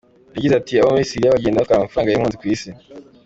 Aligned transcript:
Yagize 0.33 0.53
ati 0.57 0.73
“Abo 0.75 0.89
muri 0.93 1.09
Siriya 1.09 1.35
bagenda 1.35 1.61
batwara 1.61 1.79
amafaranga 1.81 2.11
y’impunzi 2.11 2.39
ku 2.39 2.45
isi. 2.53 2.69